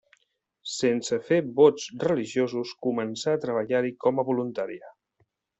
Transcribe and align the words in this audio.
Sense 0.75 1.19
fer 1.27 1.37
vots 1.59 1.85
religiosos, 2.05 2.73
començà 2.89 3.37
a 3.39 3.43
treballar-hi 3.47 3.95
com 4.07 4.23
a 4.23 4.29
voluntària. 4.31 4.95